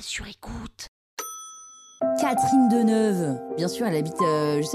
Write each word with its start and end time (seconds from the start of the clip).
sur 0.00 0.26
écoute. 0.28 0.88
Catherine 2.20 2.68
Deneuve. 2.68 3.38
Bien 3.56 3.68
sûr, 3.68 3.86
elle 3.86 3.96
habite, 3.96 4.20
euh, 4.22 4.62
je 4.62 4.66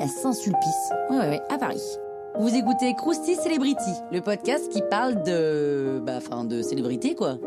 à 0.00 0.08
Saint-Sulpice. 0.08 0.92
Ouais, 1.10 1.18
ouais, 1.18 1.28
ouais, 1.28 1.42
à 1.50 1.58
Paris. 1.58 1.82
Vous 2.38 2.54
écoutez 2.54 2.94
Krusty 2.94 3.34
Celebrity, 3.34 3.92
le 4.12 4.20
podcast 4.20 4.68
qui 4.70 4.82
parle 4.82 5.22
de. 5.24 6.00
Bah, 6.04 6.18
enfin, 6.18 6.44
de 6.44 6.62
célébrité, 6.62 7.14
quoi. 7.14 7.38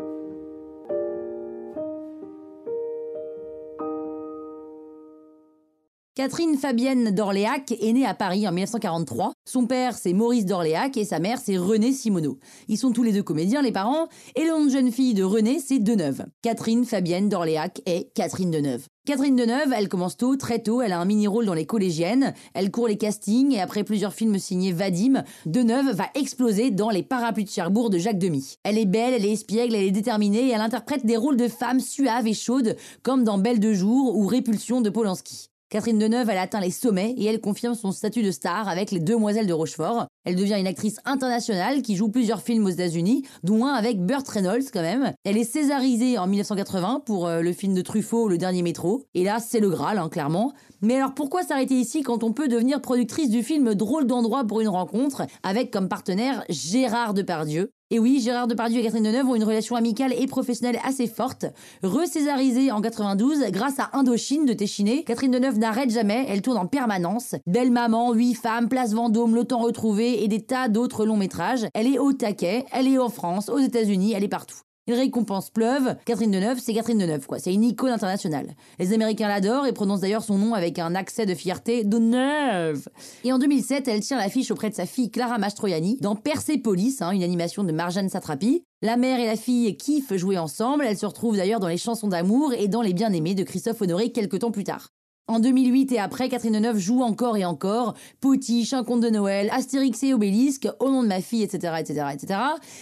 Catherine 6.14 6.58
Fabienne 6.58 7.10
d'Orléac 7.10 7.72
est 7.72 7.92
née 7.94 8.04
à 8.04 8.12
Paris 8.12 8.46
en 8.46 8.52
1943. 8.52 9.32
Son 9.46 9.66
père, 9.66 9.96
c'est 9.96 10.12
Maurice 10.12 10.44
d'Orléac 10.44 10.98
et 10.98 11.06
sa 11.06 11.20
mère, 11.20 11.38
c'est 11.42 11.56
René 11.56 11.90
Simoneau. 11.90 12.38
Ils 12.68 12.76
sont 12.76 12.92
tous 12.92 13.02
les 13.02 13.12
deux 13.12 13.22
comédiens, 13.22 13.62
les 13.62 13.72
parents, 13.72 14.08
et 14.36 14.44
le 14.44 14.50
nom 14.50 14.66
de 14.66 14.70
jeune 14.70 14.92
fille 14.92 15.14
de 15.14 15.24
René, 15.24 15.58
c'est 15.58 15.78
Deneuve. 15.78 16.26
Catherine 16.42 16.84
Fabienne 16.84 17.30
d'Orléac 17.30 17.80
est 17.86 18.12
Catherine 18.12 18.50
Deneuve. 18.50 18.88
Catherine 19.06 19.36
Deneuve, 19.36 19.72
elle 19.74 19.88
commence 19.88 20.18
tôt, 20.18 20.36
très 20.36 20.58
tôt, 20.58 20.82
elle 20.82 20.92
a 20.92 21.00
un 21.00 21.06
mini-rôle 21.06 21.46
dans 21.46 21.54
les 21.54 21.64
collégiennes, 21.64 22.34
elle 22.52 22.70
court 22.70 22.88
les 22.88 22.98
castings 22.98 23.52
et 23.52 23.62
après 23.62 23.82
plusieurs 23.82 24.12
films 24.12 24.38
signés 24.38 24.72
Vadim, 24.72 25.24
Deneuve 25.46 25.94
va 25.94 26.04
exploser 26.14 26.70
dans 26.70 26.90
Les 26.90 27.02
Parapluies 27.02 27.44
de 27.44 27.48
Cherbourg 27.48 27.88
de 27.88 27.96
Jacques 27.96 28.18
Demy. 28.18 28.58
Elle 28.64 28.76
est 28.76 28.84
belle, 28.84 29.14
elle 29.14 29.24
est 29.24 29.32
espiègle, 29.32 29.74
elle 29.74 29.86
est 29.86 29.90
déterminée 29.90 30.48
et 30.48 30.50
elle 30.50 30.60
interprète 30.60 31.06
des 31.06 31.16
rôles 31.16 31.38
de 31.38 31.48
femmes 31.48 31.80
suaves 31.80 32.26
et 32.26 32.34
chaudes 32.34 32.76
comme 33.02 33.24
dans 33.24 33.38
Belle 33.38 33.60
de 33.60 33.72
jour 33.72 34.14
ou 34.14 34.26
Répulsion 34.26 34.82
de 34.82 34.90
Polanski. 34.90 35.48
Catherine 35.72 35.98
Deneuve, 35.98 36.28
elle 36.28 36.36
atteint 36.36 36.60
les 36.60 36.70
sommets 36.70 37.14
et 37.16 37.24
elle 37.24 37.40
confirme 37.40 37.74
son 37.74 37.92
statut 37.92 38.22
de 38.22 38.30
star 38.30 38.68
avec 38.68 38.90
les 38.90 39.00
Demoiselles 39.00 39.46
de 39.46 39.54
Rochefort. 39.54 40.06
Elle 40.24 40.36
devient 40.36 40.56
une 40.58 40.66
actrice 40.66 40.98
internationale 41.04 41.82
qui 41.82 41.96
joue 41.96 42.08
plusieurs 42.08 42.42
films 42.42 42.66
aux 42.66 42.70
États-Unis, 42.70 43.24
dont 43.42 43.66
un 43.66 43.72
avec 43.72 44.00
Burt 44.00 44.26
Reynolds 44.28 44.70
quand 44.72 44.82
même. 44.82 45.12
Elle 45.24 45.36
est 45.36 45.44
césarisée 45.44 46.18
en 46.18 46.26
1980 46.26 47.02
pour 47.04 47.26
euh, 47.26 47.40
le 47.40 47.52
film 47.52 47.74
de 47.74 47.82
Truffaut, 47.82 48.28
Le 48.28 48.38
Dernier 48.38 48.62
Métro. 48.62 49.04
Et 49.14 49.24
là, 49.24 49.38
c'est 49.40 49.60
le 49.60 49.70
Graal, 49.70 49.98
hein, 49.98 50.08
clairement. 50.08 50.52
Mais 50.80 50.96
alors 50.96 51.14
pourquoi 51.14 51.42
s'arrêter 51.42 51.74
ici 51.74 52.02
quand 52.02 52.22
on 52.22 52.32
peut 52.32 52.48
devenir 52.48 52.80
productrice 52.80 53.30
du 53.30 53.42
film 53.42 53.74
Drôle 53.74 54.06
d'endroit 54.06 54.44
pour 54.44 54.60
une 54.60 54.68
rencontre 54.68 55.22
avec 55.42 55.70
comme 55.70 55.88
partenaire 55.88 56.44
Gérard 56.48 57.14
Depardieu? 57.14 57.70
Et 57.92 57.98
oui, 57.98 58.22
Gérard 58.22 58.46
Depardieu 58.46 58.80
et 58.80 58.82
Catherine 58.82 59.04
Deneuve 59.04 59.28
ont 59.28 59.34
une 59.34 59.44
relation 59.44 59.76
amicale 59.76 60.14
et 60.18 60.26
professionnelle 60.26 60.80
assez 60.82 61.06
forte. 61.06 61.44
Recésarisée 61.82 62.72
en 62.72 62.80
92 62.80 63.44
grâce 63.50 63.78
à 63.80 63.90
Indochine 63.92 64.46
de 64.46 64.54
Téchiné, 64.54 65.04
Catherine 65.04 65.30
Deneuve 65.30 65.58
n'arrête 65.58 65.90
jamais, 65.90 66.24
elle 66.26 66.40
tourne 66.40 66.56
en 66.56 66.64
permanence. 66.64 67.34
Belle 67.46 67.70
maman, 67.70 68.14
huit 68.14 68.32
femmes, 68.32 68.70
Place 68.70 68.94
Vendôme, 68.94 69.34
Le 69.34 69.44
Temps 69.44 69.60
retrouvé 69.60 70.11
et 70.14 70.28
des 70.28 70.42
tas 70.42 70.68
d'autres 70.68 71.04
longs 71.04 71.16
métrages. 71.16 71.66
Elle 71.74 71.86
est 71.86 71.98
au 71.98 72.12
taquet, 72.12 72.64
elle 72.72 72.88
est 72.88 72.98
en 72.98 73.08
France, 73.08 73.48
aux 73.48 73.58
États-Unis, 73.58 74.12
elle 74.14 74.24
est 74.24 74.28
partout. 74.28 74.60
Les 74.88 74.94
récompenses 74.94 75.48
pleuvent. 75.48 75.94
Catherine 76.04 76.32
Deneuve, 76.32 76.58
c'est 76.58 76.74
Catherine 76.74 76.98
Deneuve, 76.98 77.28
quoi. 77.28 77.38
C'est 77.38 77.54
une 77.54 77.62
icône 77.62 77.92
internationale. 77.92 78.56
Les 78.80 78.92
Américains 78.92 79.28
l'adorent 79.28 79.66
et 79.66 79.72
prononcent 79.72 80.00
d'ailleurs 80.00 80.24
son 80.24 80.38
nom 80.38 80.54
avec 80.54 80.80
un 80.80 80.96
accès 80.96 81.24
de 81.24 81.36
fierté 81.36 81.84
Deneuve. 81.84 82.88
Et 83.22 83.32
en 83.32 83.38
2007, 83.38 83.86
elle 83.86 84.00
tient 84.00 84.18
l'affiche 84.18 84.50
auprès 84.50 84.70
de 84.70 84.74
sa 84.74 84.84
fille 84.84 85.12
Clara 85.12 85.38
Mastroianni 85.38 85.98
dans 86.00 86.16
Persepolis, 86.16 87.00
hein, 87.00 87.12
une 87.12 87.22
animation 87.22 87.62
de 87.62 87.70
Marjane 87.70 88.08
Satrapi. 88.08 88.64
La 88.82 88.96
mère 88.96 89.20
et 89.20 89.26
la 89.26 89.36
fille 89.36 89.76
kiffent 89.76 90.16
jouer 90.16 90.38
ensemble. 90.38 90.84
Elles 90.84 90.98
se 90.98 91.06
retrouvent 91.06 91.36
d'ailleurs 91.36 91.60
dans 91.60 91.68
les 91.68 91.78
chansons 91.78 92.08
d'amour 92.08 92.52
et 92.52 92.66
dans 92.66 92.82
Les 92.82 92.92
Bien-Aimés 92.92 93.36
de 93.36 93.44
Christophe 93.44 93.82
Honoré 93.82 94.10
quelques 94.10 94.40
temps 94.40 94.50
plus 94.50 94.64
tard. 94.64 94.88
En 95.28 95.38
2008 95.38 95.92
et 95.92 96.00
après, 96.00 96.28
Catherine 96.28 96.54
Deneuve 96.54 96.78
joue 96.78 97.00
encore 97.00 97.36
et 97.36 97.44
encore. 97.44 97.94
Potiche, 98.20 98.72
Un 98.72 98.82
conte 98.82 99.02
de 99.02 99.08
Noël, 99.08 99.50
Astérix 99.52 100.02
et 100.02 100.12
Obélisque, 100.12 100.68
Au 100.80 100.90
nom 100.90 101.04
de 101.04 101.08
ma 101.08 101.20
fille, 101.20 101.44
etc., 101.44 101.74
etc., 101.78 102.06
etc. 102.12 102.40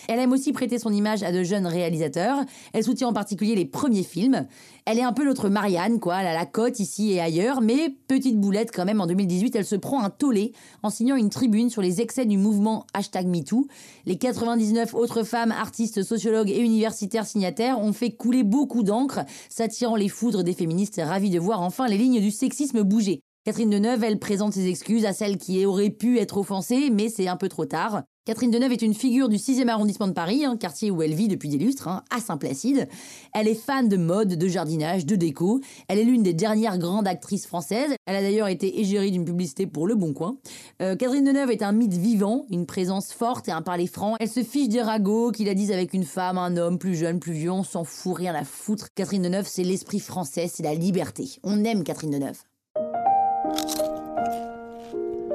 Elle 0.09 0.19
aime 0.19 0.33
aussi 0.33 0.53
prêter 0.53 0.79
son 0.79 0.91
image 0.91 1.23
à 1.23 1.33
de 1.33 1.43
jeunes 1.43 1.67
réalisateurs. 1.67 2.39
Elle 2.73 2.83
soutient 2.83 3.09
en 3.09 3.13
particulier 3.13 3.55
les 3.55 3.67
premiers 3.67 4.03
films. 4.03 4.47
Elle 4.87 4.99
est 4.99 5.03
un 5.03 5.13
peu 5.13 5.25
notre 5.25 5.51
Marianne, 5.51 6.01
quoi. 6.01 6.23
Elle 6.23 6.29
a 6.29 6.33
la 6.33 6.47
cote 6.47 6.81
ici 6.81 7.13
et 7.13 7.21
ailleurs, 7.21 7.61
mais 7.61 7.95
petite 8.09 8.41
boulette 8.41 8.71
quand 8.75 8.87
même. 8.87 9.03
En 9.03 9.07
2018, 9.07 9.55
elle 9.57 9.67
se 9.67 9.77
prend 9.77 10.03
un 10.03 10.09
tollé 10.09 10.53
en 10.83 10.89
signant 10.89 11.17
une 11.17 11.29
tribune 11.29 11.69
sur 11.69 11.83
les 11.83 12.01
excès 12.01 12.25
du 12.25 12.39
mouvement 12.39 12.87
hashtag 12.95 13.27
MeToo. 13.27 13.67
Les 14.07 14.17
99 14.17 14.95
autres 14.95 15.25
femmes, 15.25 15.53
artistes, 15.53 16.03
sociologues 16.03 16.51
et 16.51 16.59
universitaires 16.59 17.27
signataires 17.27 17.79
ont 17.79 17.93
fait 17.93 18.13
couler 18.13 18.45
beaucoup 18.45 18.83
d'encre, 18.83 19.21
s'attirant 19.51 19.97
les 19.97 20.09
foudres 20.09 20.43
des 20.43 20.55
féministes 20.55 21.01
ravis 21.05 21.31
de 21.31 21.39
voir 21.39 21.61
enfin 21.61 21.87
les 21.87 21.99
lignes 21.99 22.21
du 22.21 22.30
sexisme 22.31 22.83
bouger. 22.83 23.21
Catherine 23.45 23.71
Deneuve, 23.71 24.05
elle 24.05 24.19
présente 24.19 24.53
ses 24.53 24.69
excuses 24.69 25.07
à 25.07 25.13
celles 25.13 25.39
qui 25.39 25.65
auraient 25.65 25.91
pu 25.91 26.19
être 26.19 26.37
offensées, 26.37 26.91
mais 26.91 27.09
c'est 27.09 27.29
un 27.29 27.37
peu 27.37 27.49
trop 27.49 27.65
tard. 27.65 28.03
Catherine 28.27 28.51
Deneuve 28.51 28.73
est 28.73 28.83
une 28.83 28.93
figure 28.93 29.31
du 29.31 29.39
6e 29.39 29.69
arrondissement 29.69 30.07
de 30.07 30.13
Paris, 30.13 30.45
un 30.45 30.59
quartier 30.59 30.91
où 30.91 31.01
elle 31.01 31.15
vit 31.15 31.27
depuis 31.27 31.49
des 31.49 31.57
lustres, 31.57 31.89
hein, 31.89 32.03
à 32.15 32.21
Saint-Placide. 32.21 32.87
Elle 33.33 33.49
est 33.49 33.55
fan 33.55 33.89
de 33.89 33.97
mode, 33.97 34.35
de 34.35 34.47
jardinage, 34.47 35.07
de 35.07 35.17
déco. 35.17 35.61
Elle 35.89 35.99
est 35.99 36.05
l'une 36.05 36.23
des 36.23 36.35
dernières 36.35 36.77
grandes 36.77 37.09
actrices 37.09 37.47
françaises. 37.47 37.95
Elle 38.05 38.17
a 38.17 38.21
d'ailleurs 38.21 38.49
été 38.49 38.79
égérie 38.79 39.11
d'une 39.11 39.25
publicité 39.25 39.67
pour 39.67 39.87
Le 39.87 39.95
Bon 39.95 40.13
Coin. 40.13 40.37
Euh, 40.83 40.97
Catherine 40.97 41.25
Deneuve 41.25 41.51
est 41.51 41.63
un 41.63 41.73
mythe 41.73 41.95
vivant, 41.95 42.45
une 42.51 42.67
présence 42.67 43.11
forte 43.11 43.49
et 43.49 43.53
un 43.53 43.63
parler 43.63 43.87
franc. 43.87 44.17
Elle 44.21 44.29
se 44.29 44.43
fiche 44.43 44.69
des 44.69 44.83
ragots, 44.83 45.33
qu'il 45.33 45.47
la 45.47 45.55
dise 45.55 45.73
avec 45.73 45.95
une 45.95 46.05
femme, 46.05 46.37
un 46.37 46.59
homme, 46.59 46.79
plus 46.79 46.97
jeune, 46.97 47.21
plus 47.21 47.33
vieux, 47.33 47.51
on 47.51 47.65
s'en 47.65 47.85
fout, 47.85 48.19
rien 48.19 48.35
à 48.35 48.45
foutre. 48.45 48.89
Catherine 48.95 49.23
Deneuve, 49.23 49.49
c'est 49.49 49.65
l'esprit 49.65 49.99
français, 49.99 50.47
c'est 50.47 50.63
la 50.63 50.75
liberté. 50.75 51.39
On 51.43 51.65
aime 51.65 51.85
Catherine 51.85 52.11
Deneuve. 52.11 52.43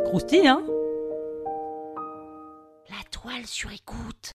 Croustille, 0.05 0.47
hein? 0.47 0.61
Sur 3.45 3.71
écoute. 3.71 4.34